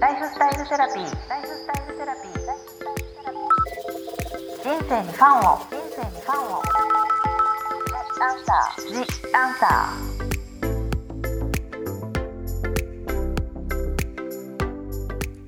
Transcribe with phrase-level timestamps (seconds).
[0.00, 1.28] ライフスタイルセラピー。
[1.28, 2.32] ライフスタイルセラピー。
[4.62, 5.58] 人生にファンを。
[5.58, 6.62] 人生にファンを。
[8.20, 8.86] アンサー。
[8.92, 8.94] ジ
[9.34, 10.28] アンサー。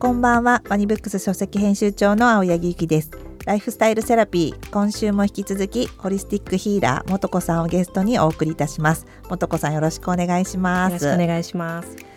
[0.00, 3.12] こんばんはワニブックス書籍編集長の青柳ゆきです
[3.46, 12.09] ライフスタイルセラピー今週も引き続きホリスティックヒーラーもとこさんをゲストにお送りいたしますもとこさんよろしくお願いしますよろしくお願いします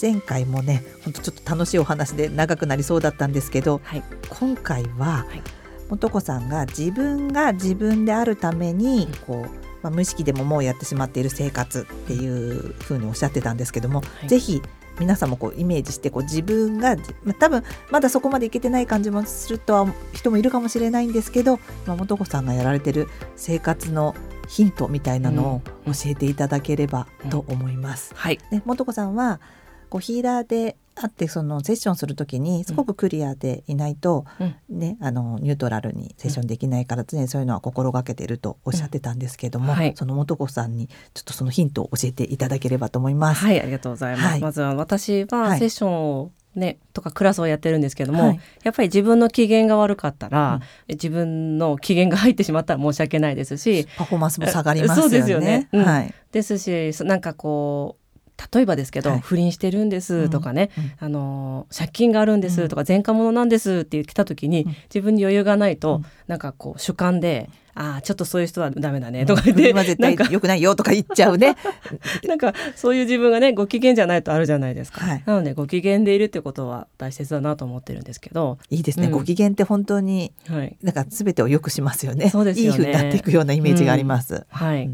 [0.00, 5.42] 前回もね本当ちょっと楽しいお話で長くなりそうだったんですけど、はい、今回は、はい、
[5.88, 9.50] 元子さんが自分が自分であるためにこう、
[9.82, 14.62] まあ、無意識でももうやってしまっている生活っていうふうにおっしゃってたんですけども、はい、ぜひ
[14.98, 24.14] 皆さんもこうイメージしてこう自分が、まあ、多分まだそこまでいけてない感じもするとは人もいるかもしれないんですけど、まあ、元子さんがやられてる生活の
[24.48, 28.12] ヒントみたいなのを教えていただければと思います。
[28.12, 29.40] うんうん、はい、ね、元子さんは
[29.88, 34.24] こうヒーラーであってそのセッションする時にすごくクリアでいないと、
[34.70, 43.44] ね、あのニュートラルにセッションできないから常にそういうのは心がけてるとおっしゃってたんですけども、はい、その元子さんにちょっとそのヒントを教えていただければと思います。
[43.44, 50.54] はいありがとうございます、はい、まずは私はセッションを、ね、とかクラスをやってるんですけども、はい、やっぱり自分の機嫌が悪かったら、
[50.88, 55.02] うん、自分の機嫌が入ってしまったら申し訳ないですしパフォーマンスも下がりますよね。
[55.02, 58.05] そうですよね、うん、はい、ですしなんかこう
[58.52, 60.84] 例えばですけど、はい、不倫してるんですとかね、うん。
[60.84, 71.56] うん、あの借金があるんですとか、前科者なんですって言ってた時に、自分に余裕がないと、うん、なんかこう主観でああちょっとそういう人はダメだねとか言って、うん、絶対良くないよとか言っちゃうね。
[72.26, 78.58] なんかそういう自分がねご機嫌じゃないとあるじゃないですか、はい、なのでご機嫌でいるってことは大切だなと思ってるんですけど。
[78.70, 82.30] いいですね、うん、ご機嫌って本当に、はい、なんか全てを良くしますよね。
[82.30, 82.78] そうですよね。
[82.78, 84.90] いい風になっていくようなイメージがあります、うん、はい、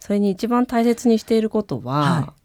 [0.00, 2.41] それに一番大切にしていることは、はい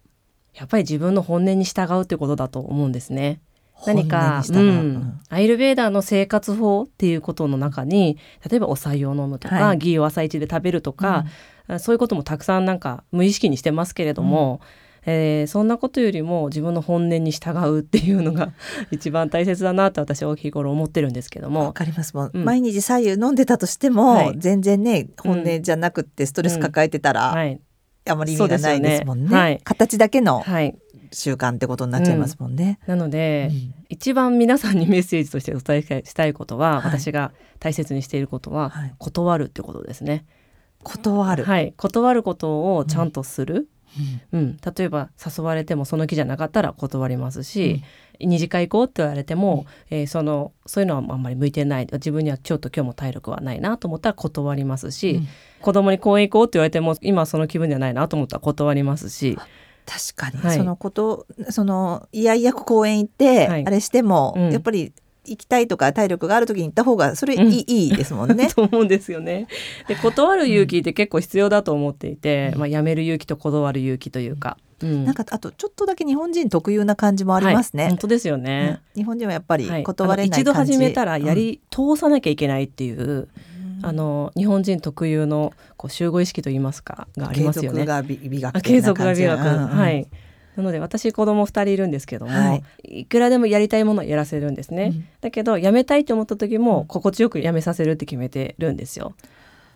[0.57, 3.39] やっぱり自分の本音に従うってことだと思うんですね。
[3.85, 8.17] 何か、うん、アイルベーダーの生活法っていうことの中に
[8.49, 11.25] 例えばお茶を飲むとか、はい、ギーを朝一で食べるとか、
[11.67, 14.61] うん、そういうこともたくさんなんか無意識にしてますけれども、
[15.05, 18.51] うん、えー、そんなことよりも自分の本音に従うっていうのが
[18.89, 21.65] 一番大切だなって私は日頃思ってるんですけども。
[21.65, 22.15] わかります。
[22.15, 27.59] もう、うん、毎日左右飲んでたとしても、はい、全然ね本音じゃなくってストレス抱えてたら、はい、
[28.09, 29.29] あまり意味がないですもんね。
[29.29, 30.43] ねはい、形だけの
[31.11, 32.79] 習慣ってことになっちゃいますもんね。
[32.87, 40.25] うん、なので、うん、一番皆さんにメッセージとしてお伝えしたいことは、はい、私が大切にしていることは、はい、断るってことですね。
[40.83, 41.43] 断る。
[41.43, 43.69] はい、断ることをちゃんとする。
[44.31, 47.83] うん、うん、例えば誘われてもその気じゃなかったら断りますし、
[48.19, 51.87] 二次会行こうって言われても、うん、えー、そのそういうのはあんまり向いてない。
[51.91, 55.27] 自分にはちょっと今日も体力はないなと思ったら断りますし、うん、
[55.61, 59.37] 子供に公園行こうって言われても今その気分じゃないなと思ったら断りますし。
[59.87, 64.91] 確かに、はい、そのことそのいやいや公園行って、はい、あれしても、うん、やっぱり
[65.27, 68.49] 行きたいとか体力がある時に行った方がそれいいうん、いいですもんね。
[68.53, 69.47] と思うんですよね。
[69.87, 74.57] で断る勇気って結構必要だと思っていて、うん、まあ、やめる勇気と断る勇気というか。
[74.79, 77.83] うん、なんかあとちょっとだけ日本人特有な感じもありますね。
[77.83, 83.27] はい、本当ですよね、日本人はやっぱり断れない、はい、一度始めたらやり通さなきゃいけないっていう、
[83.81, 87.85] あの日本人特有のこう集合意識といいますかがありますよね。
[87.85, 90.07] 継続が美学継続が美学、はい
[90.57, 99.13] なので私子供2人いるんですけども、はい、いくらでもやりたいものをやらせるんですね、うん、だけどやめたいと思った時も心地よくやめさせるって決めてるんですよ。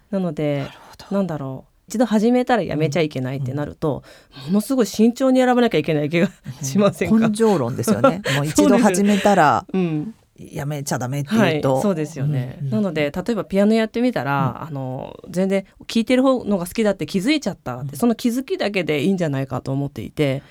[0.09, 0.67] なので
[1.11, 1.71] なんだろう。
[1.87, 4.03] 一度始めたらやめちゃいけないってなると、
[4.37, 6.29] うん、ものすごい慎重に選ばなきゃいけない気が
[6.61, 8.21] しませんか、根性論ですよね。
[8.37, 12.65] もう一度始めたら、うん、やめちゃダメっていうと、はい、そうですよね、うん。
[12.67, 20.43] うん、なので例えばピアノやってみたら、うん、あの全然聴いてる方のが好きだって気づいちゃったって、その気づきだけでいいんじゃないかと思っていて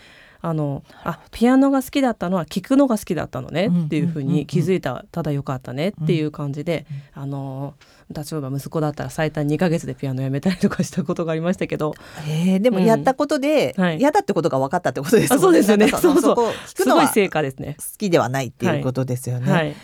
[0.42, 7.74] あのあピアノが好きだったのは聴くのが好きだったのねっていうふうに気づいたただよかったねっていう感じで、あの
[8.14, 11.94] 例えば息子だったら最短2か月でピアノやめたりとかしたことがありましたけど、
[12.28, 15.42] えー、でもやったことで、うん、嫌だってことが分かったってことですよね。
[15.42, 15.88] そうですよね。
[15.88, 17.76] そうそうすごい成果ですね。
[17.78, 19.50] 好きではないっていうことですよね。
[19.50, 19.76] はいはい、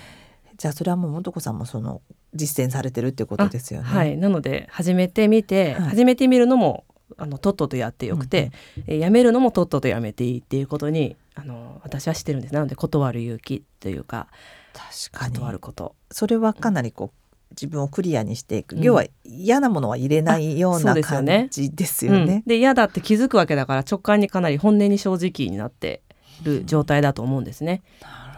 [0.57, 2.01] じゃあそれはもう元子さんもその
[2.35, 3.87] 実践されてるってことですよね。
[3.87, 6.85] はい、なので始めてみて、はい、始めてみるのも
[7.17, 12.55] あのとっととやってよくて、うんうん、えやめるのもとっととやめていいっていうことにあの私はしてるんです。
[12.55, 14.29] なので断る勇気というか
[14.73, 15.35] 確かに。
[15.35, 15.95] 断ること。
[16.11, 22.43] それはかなりこう自分をクリアにしていく、うん、要は嫌なものは入れないような感じですよね。
[22.47, 26.03] で、嫌だって気づくわけだから直感にかなり本音に正直になって
[26.43, 27.83] る状態だと思うんですね。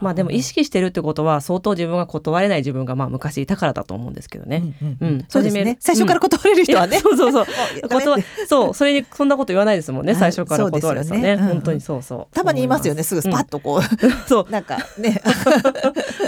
[0.00, 4.74] まあでも意識してるってことは相当自分が断れない自分がまあ昔いたからだと思うんですけどね。
[4.82, 5.76] うん、うんうん、そうですね。
[5.80, 6.98] 最初から断れる人はね。
[6.98, 7.46] そうそうそう。
[7.88, 10.14] 断そうそれにそんなこと言わないですもんね。
[10.14, 11.36] 最初から断る人ね。
[11.36, 12.34] 本当にそうそう。
[12.34, 13.02] たまに言いますよね。
[13.02, 14.28] すぐスパッとこう。
[14.28, 15.20] そうなんかね。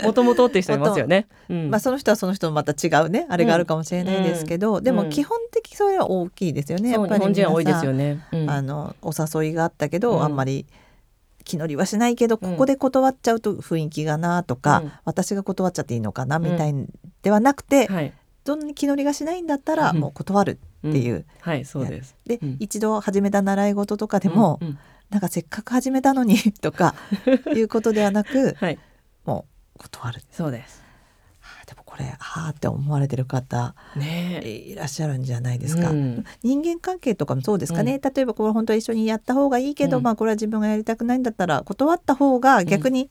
[0.03, 1.27] もともとって人いますよね。
[1.49, 6.91] まあその人はその人また違うねあれがあるかもしれないですけど、でも基本的それは大きいですよね。
[6.91, 8.21] やっぱり日本人は多いですよね。
[8.47, 10.67] あのお誘いがあったけどあんまり。
[11.50, 16.75] 気乗りはしないけどここで断っちゃうと雰囲気がなとか、うん、私が断っちゃっていいのかなみたい
[17.23, 18.12] ではなくて、うんはい、
[18.44, 21.14] どんなに気乗りがしないんだったらもう断るっていう。
[21.14, 22.14] うん、はいそうです。
[22.25, 24.79] で、一度始めた習い事とかでも、うん、
[25.11, 26.94] なんかせっかく始めたのにとか
[27.55, 28.79] いうことではなく、はい、
[29.25, 30.23] もう断る。
[30.31, 30.80] そうです
[32.00, 43.11] れはあって思われてる方、ね、いらっしゃるんじゃないですか、うん、人間関係とかもそうですかね、うん、例えばこれ本当は一緒にやった方がいいけど、うん、まあこれは自分がやりたくないんだったら断った方が逆に、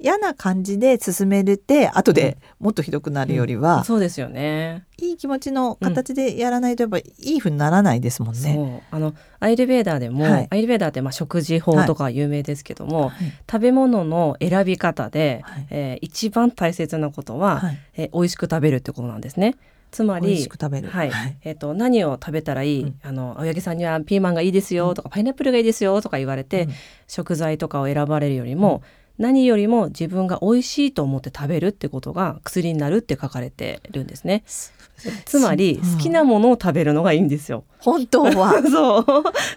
[0.00, 4.86] 嫌な感じで進めれて後でもっとひどくなるよりは、うん、そうですよね。
[4.96, 8.84] いい気持ちの形でやらないとやっぱりいいふうにならないですもんね。
[8.90, 17.78] あのアイルベーダーでも、はい、アイルベーダーってまあ食事法とか有名ですけども、はい、食べ物の選び方で、はい、えー、一番大切なことは、はい。
[17.94, 19.56] えー、美味しく食べるってことなんですね。
[19.90, 21.10] つまり、はい、
[21.42, 26.72] えっ、ー、と何を食べたらいい、うん、あの青柳さんにはピーマンがいいですよとか、うん、パイナップルがいいですよとか言われて、うん、
[27.06, 28.82] 食材とかを選ばれるよりも、
[29.18, 34.44] 何よりも自分が美味しいと思って食べるってことが薬になるって書かれてるんですね。
[35.24, 37.64] つまり好きなものを食べるのがいいんですよ。
[37.78, 38.62] 本当は。
[38.68, 39.04] そう。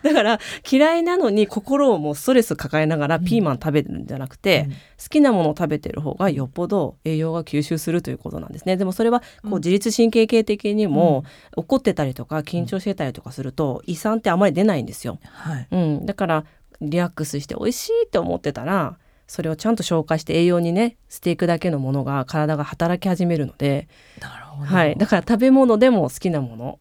[0.04, 4.78] だから嫌いなのに心をもうストレス抱えながらピーマン食べるんじゃなくて、うん、好
[5.10, 8.78] きなものを食べてる方がよっぽど栄養が吸収するということなんですね。
[8.78, 11.24] でもそれはこう自律神経系的にも、
[11.57, 15.19] うん、怒ってたりとか緊張してたりとかすると胃酸ってあまり出ないんですよ。
[15.24, 16.46] はい、うん、だから
[16.81, 18.98] リラックスして美味しいって思ってたら
[19.31, 23.88] それをちゃんと消化して栄養にねしていくだけのものが体が働き始めるので。
[24.19, 26.80] はい、だから食べ物でも好きなもの。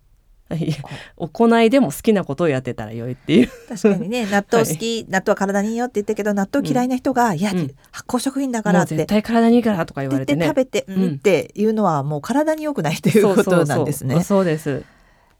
[1.16, 3.50] 行いでも好きなことをやってたらよいっていう。
[3.68, 4.26] 確かにね。
[4.32, 8.96] 納豆好き、はい、納豆は体にいいよって言ったけど納豆嫌いな人が、うん、いや、うん、発酵食品だからって。
[8.96, 14.24] 絶対体にいいからとか言われて、ね、食べて、うん、っていうのはもう体に良くないということなんですね。
[14.24, 14.82] そうです。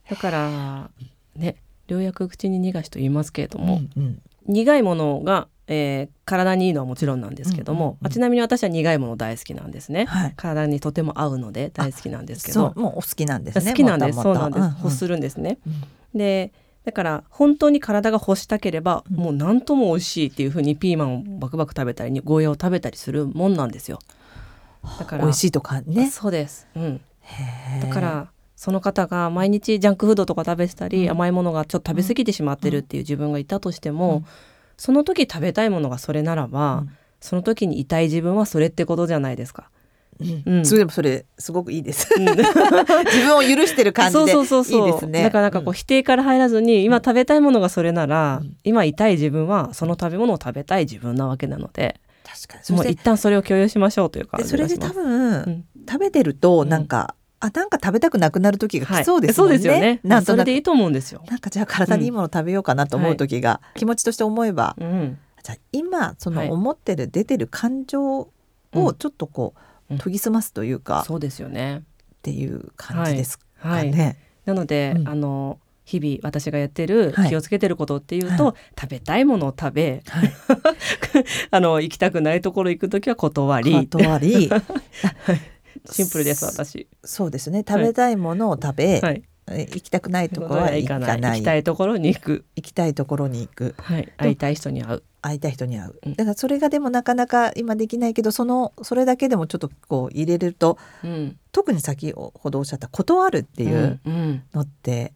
[0.09, 0.91] だから
[1.35, 1.57] ね
[1.89, 12.73] 良薬口に逃がしと言いますけれども、うんうん、苦いものがえー、体にいいのはもちろんなんですけども、うんうん、ちなみに私は苦いもの大好きなんですね、はい、体にとても合うので大好きなんですけど。
[12.75, 14.21] もうお好きなんですね好きなんです。
[14.21, 15.59] そうなんです、うんうん、欲するんですね、
[16.13, 16.53] うん、で
[16.85, 24.01] だから本当に体が欲したければ、もう何とも美味しいっていうふうにピーマンをバクバク食べたりゴーヤを食べたりするもんなんですよ。
[24.99, 26.11] だから美味しいとかね。
[26.11, 27.01] そうです、うん、
[27.83, 34.25] だからその方が毎日ジャンクフードとか食べてたり、甘いものがちょっと食べ過ぎてしまってるっていう自分がいたとしても、
[34.81, 36.91] その時食べたいものがそれならば、うん、
[37.21, 39.69] その時にいたい自分はそれってことじゃないですか。
[40.47, 42.09] うん、それでもそれすごくいいです。
[42.17, 45.23] 自分を許してる感じでいいですね。
[45.23, 52.01] だからなんかこう否定から入らずに、今食べたいものがそれなら、今いたい自分はその食べ物を食べたい自分なわけなので。
[52.25, 52.77] 確かに。
[52.77, 54.43] もう一旦それを共有しましょうというか。
[54.43, 59.47] それで多分、食べてるとなんか、あなんか食べたくなくなる時が来そうですね。
[59.49, 60.01] はい、そうですよね。
[60.05, 61.25] なんそれでいいと思うんですよ。
[61.29, 68.31] なんかじゃあ体にいいもの食べようかなと思う時が、気持ちとして思えば、うん、じゃあ今その思ってる、出てる感情を
[68.73, 69.55] ちょっとこ
[69.91, 71.79] う、研ぎ澄ますというか、そうですよね。
[71.79, 71.83] っ
[72.23, 74.19] ていう感じですかね。
[74.45, 80.33] なので、あの日々私がやってる気をつけてることっていうと、はい、食べたいものを食べ、はい、
[81.51, 83.89] あの行きたくないところ行く時は断り。
[83.89, 84.51] 断り
[85.91, 86.89] シンプルです私。
[87.05, 87.65] そうですね。
[87.67, 91.21] 食べたいものを食べ、はい、行きたくないところは行かない。
[91.21, 92.45] 行きたいところに行く。
[92.57, 95.03] 行きたいところに行く、はい、会いたい人に会う。
[95.23, 104.01] 会いたい人に会う、うん、だからそれがでもなかなか今できないけどそのそれだけでもちょっとこう入れると、うん、特に先ほどおっしゃった断るっていう
[104.55, 105.13] のって、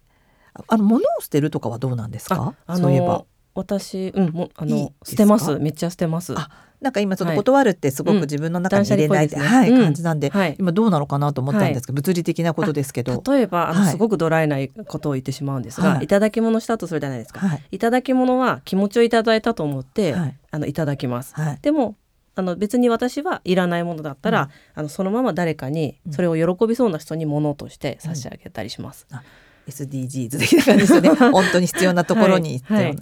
[0.58, 2.54] うん、あの物を捨てるとかはどうなんですか？
[2.76, 3.25] そういえば。
[3.54, 5.58] 私うんもあの捨てます。
[5.58, 6.34] めっちゃ捨てます。
[6.37, 6.50] あ
[6.84, 13.22] なんか今その断るってすごく自分の中に入れない、はい、はい、感じなんで、はい、今どうなのかなと思ったんですけど、物理的なことですけど。
[13.26, 20.14] 例えばあの、すごくドライなことを言ってしまうんですが、い、ただき物したとするじゃないですか、い、ただき物は気持ちをいただいたと思って、
[20.50, 21.96] あのいただきます、でも
[22.36, 29.06] あの別に私はいらないものだったら、うん、あのそのまま誰かにそれを喜びそうな人に物として差し上げたりします。
[29.10, 29.18] うん。
[29.66, 31.08] SDGs 的な感じですよね。
[31.32, 32.84] 本当に必要なところにはい。
[32.84, 32.96] はい、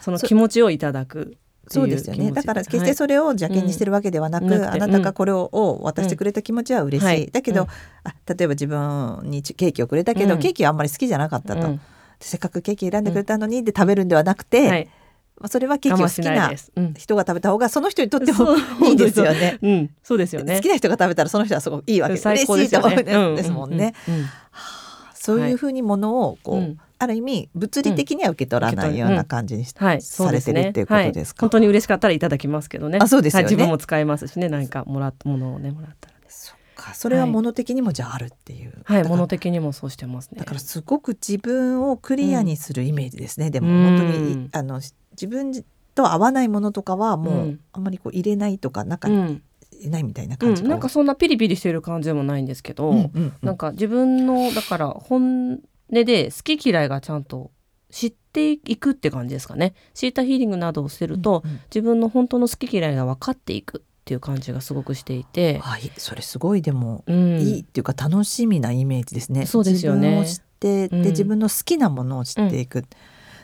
[0.00, 1.36] その気持ちをいただく
[1.70, 2.32] そうですよね。
[2.32, 7.68] だから決してそれを邪険にしてるわけではなく、はいうん、あなたがこれを渡してくれた気持ちは嬉しい、うん、だけど、うん、
[8.02, 11.78] あ例えば自分にケーキをくれたけど、ケーキはあんまり好きじゃなかったと、
[12.18, 14.88] せっかくケーキ選んでくれたのにで食べるんではなくて、
[15.48, 16.52] それはケーキを好きな
[16.98, 18.56] 人が食べた方がその人にとっても
[18.88, 19.58] いいですよね。
[19.62, 20.56] うん、そうですよね。
[20.56, 22.28] 好きな人が食べたらその人はすごくいいわけです。
[22.28, 23.36] 嬉しいと思うん。
[23.36, 23.76] ですもん。
[23.76, 23.94] ね。
[25.14, 31.40] そういうふうにものをこう、はい、ある意味物理的には受け取らないような感じに、されてるっていうことですか？
[31.40, 32.98] 本当に嬉しかったらいただきますけどね。
[33.00, 36.14] あ、そうですよね、自分も使えますしね、何かもらったものをねもらったら。
[36.28, 38.82] そっか、それは物的にもじゃああるっていう。
[38.84, 40.38] はい、物的にもそうしてますね。
[40.38, 43.50] だからすごく自分をクリアにするイメージですね。
[43.50, 44.80] でも本当にあの
[45.12, 45.64] 自分
[45.94, 49.42] と合わないものとかはもうあんまりこう入れないとか中に
[49.86, 55.58] ないみたいな感じ、うん、なんかそんなピリピリしてる感じでもないんですけど、ううん、なんか自分のだから本
[55.90, 57.50] 音で好き嫌いがちゃんと
[57.90, 69.46] 知っていくって感じですかねシータヒーリングなどをしてると、うんうん、自分の本当の好き嫌いが分かっていくっていう感じがすごくしていて、はい、それすごいでも、うん、いいっていうか楽しみなイメージですね。
[69.46, 70.08] そうですよね。
[70.08, 72.84] 自分を知って、で自分の好きなものを知っていく。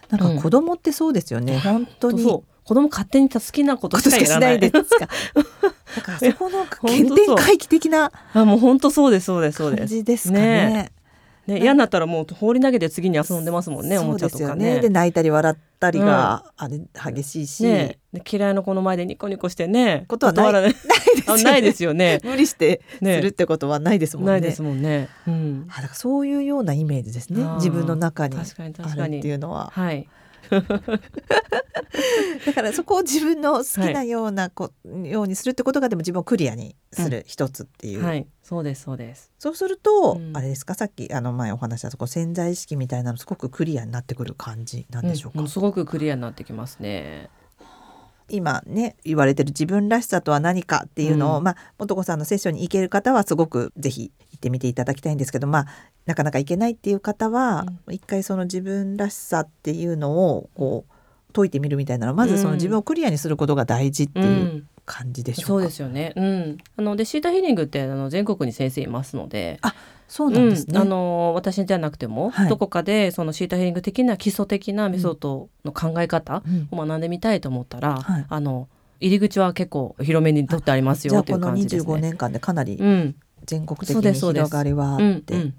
[0.09, 1.59] なんか子供ってそうですよね。
[1.61, 2.25] 本当に。
[2.25, 5.07] 子供勝手に好きなことしかやらないですか。
[5.97, 10.41] だからそこの原点回帰的なあもう本当そうですそうですそうです感じですかね。
[10.41, 10.93] ね、
[11.49, 14.81] 嫌になったらもう放り投げて次に遊んでますもんねおもちゃとかね。
[14.81, 16.81] で泣いたり笑ったりが、あれ
[17.12, 17.99] 激しいし、ね、
[18.31, 20.53] 嫌いな子の前でニコニコしてねことはない。
[20.53, 20.73] ない
[21.43, 22.21] ないですよね。
[22.25, 24.33] 無理してするってことはないですもんね。
[24.33, 25.09] ないですもんね。
[25.27, 27.45] うん、あだからそういうようなイメージですね。
[27.57, 29.71] 自分の中にあるっていうのは。
[29.73, 30.09] はい。
[32.47, 39.33] だからそこを自分の好きなようなこ、はい、ようにするってことがでも自分をクリアにする一つっていう、うん、はい、そうですそうです。
[39.39, 40.75] そうすると、うん、あれですか？
[40.75, 47.29] さっきあの前お話したそこ潜在意識みたいなのすごくクリアになってくる感じなんでしょうか、うん、すごくクリアになってきますね
[48.28, 55.66] 今ね言われてる自分らしさとは何かっていうのを、うん、まあ元子さんのセッションに行ける方はすごくぜひ行ってみていただきたいんですけどまあ
[56.06, 60.92] なかなか行けないっていう方は、うん、一回その自分らしさっていうのをこう
[61.33, 69.59] 解いてみるみたいなのまずその自分をクリアにすることが大事っていう感じでしょうか、そうですよね、うん、あのでシータヒーリングってあの全国に先生いますので。
[69.62, 69.75] あ
[70.09, 78.69] そうなんですね、うん、あの私じゃなくても、はい、どこかでそのシータヒーリング的な基礎的なメソッドの考え方を学んでみたいと思ったら、うんはい、あの
[79.01, 81.85] 入り口は結構広めにとってありますよという感じですね。
[81.85, 82.77] この25年間でかなり
[83.45, 85.53] 全国的に広がりはあって、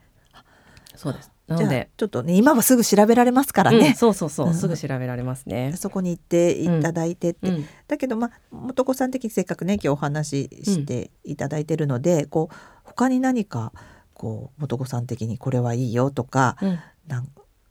[0.95, 5.73] そうですなのでちょっとね今はすぐ調べられますからね、うん、そうそうそう、すぐ調べられますね。
[5.77, 13.71] そこに行っていただいてって、うん、だけどまあ元子さん的にせっかくね今日お話ししていただいてるので、こう他に何か
[14.17, 17.27] こう元子さん的にこれはいいよとか、うん、なん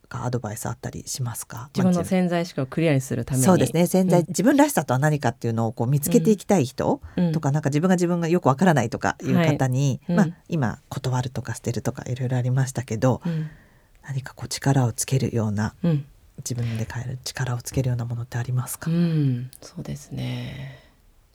[0.09, 1.71] かアドバイスあったりしますか？
[1.75, 3.45] 自分の潜在意識をクリアにするために。
[3.45, 3.89] そうですね。
[3.89, 13.21] 潜在、うん、自分らしさとは何かっていうのをこう見つけていきたい人、うん、とかなんか自分が自分がよくわからないとかいう方に、はい、まあ、今断るとか捨てるとかいろいろありましたけど、
[14.05, 16.07] 何かこう力をつけるような、うん、
[16.39, 20.86] 自分で変える力をつけるようなものってありますか、うん、そうですね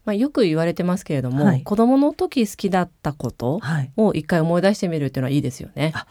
[0.04, 3.62] まあ、よく言われてますけれども、はい、子供の時好きだったこと
[3.98, 5.92] を一回思い出してみるっていうのはいいですよね。
[5.94, 6.08] は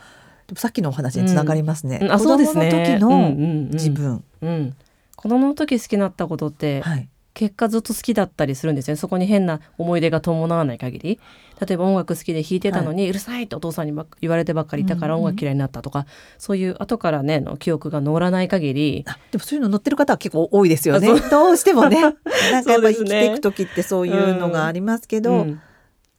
[0.52, 1.98] い、さっきのお話につながりますね。
[2.00, 2.70] うん、あそうですね。
[2.70, 3.34] 時の
[3.72, 4.76] 自分、うん、うん、
[5.16, 8.96] 子供の時好きだったことって、はい、結果ずっと好きだったりするんですよね。
[8.96, 11.20] そこに変な思い出が伴わない限り。
[11.66, 19.04] 例えば音楽好きで弾いてたのに、はい、うるさいってお父さんにば言われてばっかりいたから音楽嫌いになったとか、うんうん、そういう後からねの記憶が乗らない限り。
[19.30, 21.08] でもそういうの乗ってる方は結構多いですよね。
[21.30, 22.00] どうしてもね。
[22.52, 25.60] なんかやっぱ生きていく時ってそういうのがありますけど、うん、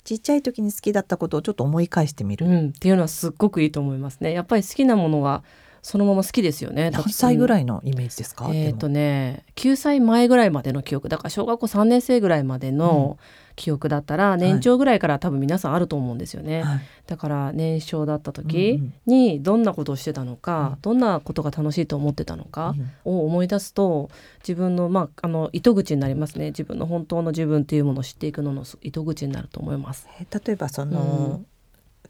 [0.04, 4.32] ちっちゃい時に好きだったことをちょっと思い返してみる、うん、っていうのはすっごくいいと思いますね。
[4.34, 5.44] やっぱり好きなものは
[5.82, 6.92] そのまま好きですよね。
[6.92, 8.50] 何歳ぐらいのイメージですか？
[8.54, 11.10] えっ、ー、とね、9歳前ぐらいまでの記憶。
[11.10, 13.18] だから小学校3年生ぐらいまでの
[13.56, 16.62] 記憶だったら、年長ぐらいから多分皆さんあると思うんですよね。
[16.62, 24.12] はい、だから年少だった時にどんなことをしてたのか、うん、どんなことが楽しいと思ってたのかを思い出すと、
[24.48, 26.48] 自分のまああの糸口になりますね。
[26.48, 30.08] 自分の本当の自分っていうものを知っていくのの糸口になると思います。
[30.20, 31.46] 例えばその、うん。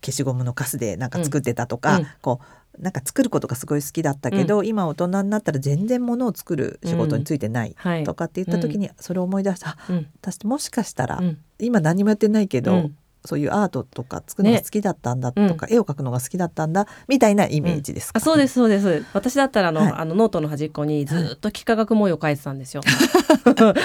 [0.04, 2.46] 消しゴムのカスでなんか作ってたとか、うん、こう
[2.80, 7.76] なんか作ることがすごい好きだったけど、うん、今大人になったら全然ものを作る仕事についてない
[8.06, 11.22] とかって言った時にそれを思い出した、うん、私もしかしたら、
[11.60, 12.90] 今何もやってないけど、
[13.26, 19.06] そういうアートとか作るのが好きだったんだとか、ね、絵を描くのが好きだったんだみたいなイメージですか、ねうん、あそうですそうです。
[19.14, 22.82] 私だったらあのはい、あのノートの端っこにずっと幾何学模様を描いてたんですよ。
[23.46, 23.76] だか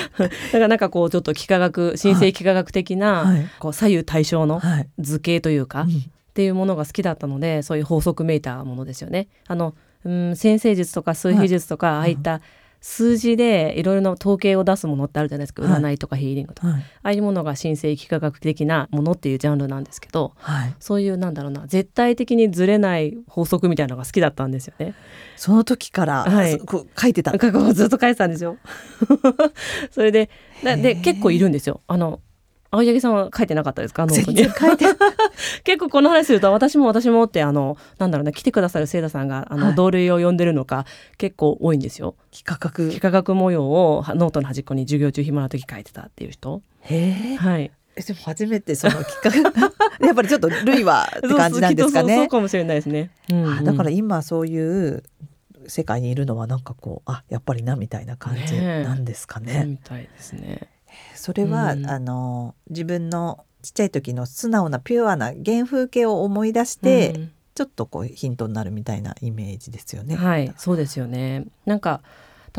[0.59, 4.61] らなんかこうちょっと幾何学新生幾何学的な、はい、こう左右対称の
[4.99, 9.29] 図形というか、はい、っていうものが好きだったのでそういう法則めいたものですよね。
[9.47, 9.75] あの、
[10.05, 12.43] うん、先生術とか数秘術とか、ああいった
[12.83, 24.95] 数字でいろいろな統計を出すものってあるじゃないですか、はい、占いとかヒーリングとか、はい、ああいうものが神聖幾何学的なものっていうジャンルなんですけど、はい、そういうなんだろうな絶対的にずれない法則みたいなのが好きだったんですよね。
[25.37, 27.33] その時から、はい、書いてた。
[27.33, 28.59] ずっと書いてたんですよ。
[29.91, 30.29] それで
[30.63, 31.81] で結構いるんですよ。
[31.87, 32.21] あの
[32.77, 34.07] 青柳さんは書いてなかったですか？
[34.07, 34.85] ノートに書いて
[35.65, 40.87] 結構この話すると私も私もってあのなんだろうな来てくださる聖田さんがあの、はい、同類を呼んでるのか
[41.19, 42.15] 結構多いんですよ。
[42.33, 46.63] 幾何学幾何学模様をノートの端っこに授業中暇な時書いてたっていう人。
[46.83, 47.37] へえ。
[47.37, 47.71] はい。
[47.97, 52.17] でも初めてその幾何学やっぱりちょっと類はって感じなんですかね。
[52.17, 53.11] そうかもしれないですね。
[53.31, 55.03] うんうん、だから今そういう
[55.69, 59.61] 世界にいるのはなんかこうあやっぱりなみたいな感じなんですかね。
[59.61, 60.69] ねみたいですね。
[61.15, 70.15] それは、うん、あの自分のちっちゃい時の素直なピュアな原風景を思い出して、うん、ちょっとこうヒントになるみたいなイメージですよね。
[70.15, 71.47] はいそうですよね。
[71.65, 72.03] なんか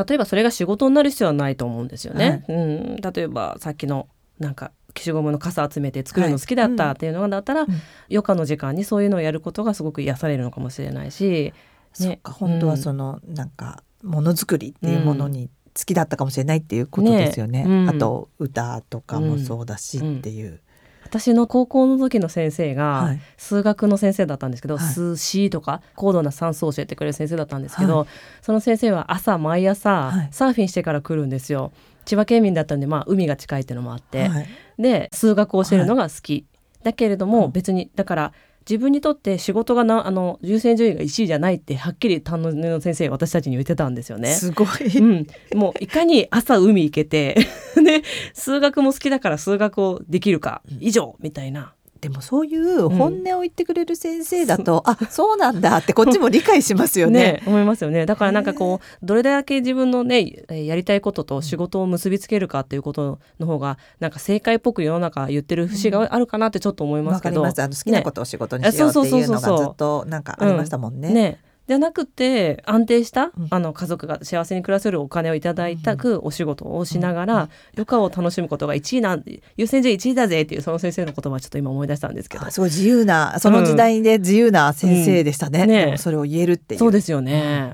[0.08, 2.44] 例えばそれが仕事になる必要はないと思うんですよね。
[2.48, 4.08] はい、うん、例えばさっきの
[4.40, 11.54] なんか消しゴムの傘集めて作るの好きだったっていうのだったら、はいうん、余暇の時間にそういうのをやることがすごく癒されるのかもしれないし、ね、
[11.94, 17.64] そっか本当はその、うん、なんかものづくりっていうものに好きだったかもしれないっていうことですよね。
[17.64, 20.50] ねうん、あと歌とかもそうだしっていう。
[20.50, 20.60] うん、
[21.06, 28.08] 私の高校の時の先生が数学の先生だったんですけど、はい、数 C とか高度な算数を教えてくれる先生だったんですけど、はい、
[28.42, 31.72] その先生は朝毎朝サーフィンしてから来るんですよ。
[32.06, 34.48] 千葉県民だったんで、まあ、海が近いっていうのもあって、はい、
[34.80, 36.48] で数学を教えるのが好き、
[36.84, 38.34] だけれども別にだから
[38.70, 44.34] 自分にとって仕事がなあの優先順位が1位じゃないってはっきり担任の先生私たちに言ってたんですよね。
[44.34, 47.38] すごい、うん、もういかに朝海行けて
[47.82, 48.02] ね、
[48.34, 54.90] 数学も好きだから数学をできるか以上みたいなでもそういう本音を言ってくれる先生だと、う。
[54.90, 57.42] ん、あそうなんだってこっちも理解しますよね。
[57.42, 58.06] ね、思いますよね。
[58.06, 71.10] だからなんかこうどれだけ自分のねやりたいことと仕事を結びつけるかっていうことの方がなんか正解っぽく世の中言ってる節があるかなってちょっと思いますけど、うん、あの好きなことを仕事にしようっていうのがずっとなんかありましたもんね。
[71.10, 77.36] ねじゃなくて安定した、あの家族が幸せに暮らせるお金をいただいたくお仕事をしながら、
[77.76, 79.24] 余暇を楽しむことが1位なん
[79.58, 82.50] 優先順位1位だぜっていうその先生の言葉ちょっと今思い出したんですけど。
[82.50, 85.68] すごい自由なその時代で自由な先生でしたね,、うん。
[85.70, 85.96] ね。
[85.98, 86.80] それを言えるっていう。
[86.80, 87.74] そうですよね、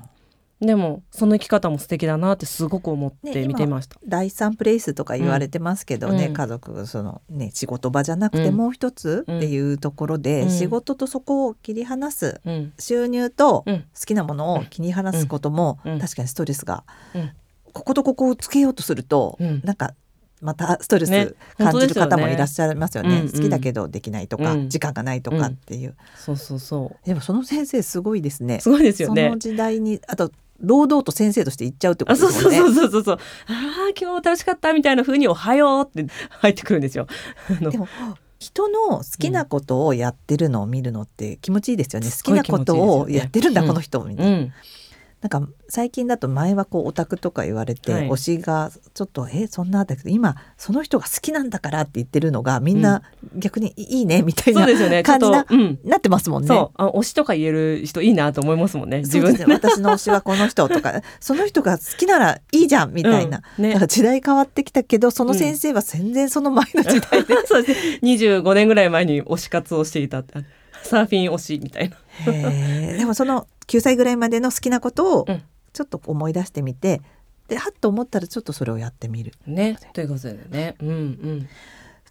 [0.66, 16.84] でもその生き方も素敵だなってすごく思って見てました、ね、第三プレイスとか言われてますけどね、うん、家族そのね仕事場じゃなくてもう一つっていうところで、うん、仕事とそこを切り離す、うん、収入と好きなものを切り離すことも、確かにストレスが、
[17.74, 19.94] こことここをつけようとすると、うん、なんか
[20.44, 27.08] またストレス感じる方もいらっしゃいますよね、ねうんうん、好きだけどできないとか、うん、時間がないとかっていう、そうそうそう。
[27.08, 28.60] でもその先生すごいですね。
[28.60, 29.28] すごいですよね。
[29.28, 30.32] その時代にあと
[30.64, 32.58] 堂々と先生として言っちゃうってことですね。
[32.58, 37.08] そうそうそうそうああ今日楽しかったみたいな風におはようって 入ってくるんですよ。
[37.60, 37.88] でも
[38.40, 42.08] 人の好きなことをやってるのを見るのって気持ちいいですよね。
[42.08, 44.54] うん、好きなことをやってるんだ、この人みたいな。
[45.24, 53.04] うんなんか最近だと前はこうオタクとか言われて、はい、推しがちょっとえそんなだけど今その人が好きなんだからって言ってるのがみんな
[53.36, 54.68] 逆にいいねみたいな、
[55.02, 55.46] 感じな,、
[55.86, 56.50] なってますもんね。
[56.54, 58.98] あ推しとか言える人いいなと思いますもんね。
[58.98, 63.64] 自分で、ね、私の推しはこの人とか その人が好きならいいじゃんみたいな、うん。
[63.64, 70.22] ね、だから時代変わってきたけどその先生は全然その前の時代で、うん、そうです25年ぐらい前に推し活をしていた。
[70.84, 71.98] サーフィン推しみたいな。
[72.98, 75.26] でもその9歳ぐらいまでの好きなことを
[75.74, 77.02] ちょっと思い出してみて、
[77.48, 79.34] ではっと思ったらちょっとそれをやってみる。
[79.46, 80.76] ねということでね。
[80.80, 81.50] うんうん。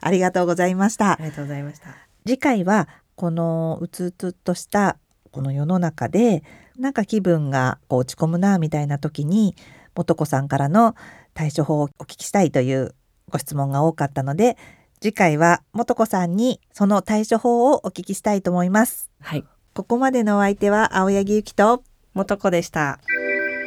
[0.00, 1.12] ありがとうございました。
[1.12, 1.96] ありがとうございました。
[2.26, 4.98] 次回はこのうつうつとした
[5.30, 6.42] この世の中で
[6.78, 9.56] なんか気分がこう落ち込むなみたいな時に
[9.96, 10.94] 素子さんからの
[11.34, 12.94] 対処法をお聞きしたいという
[13.28, 14.56] ご質問が多かったので
[15.00, 19.10] 次回は素子さんにその対処法をお聞きしたいと思います。
[19.20, 19.44] はい。
[19.74, 21.82] ここまでのお相手は青柳ゆきと
[22.14, 23.00] 素子でした。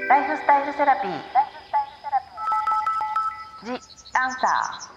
[0.07, 1.11] ライフスタイルセラピー。
[1.11, 2.21] ライフスタイルセラ
[3.65, 3.79] ピー。
[3.79, 3.81] ジ・
[4.13, 4.94] アンサー。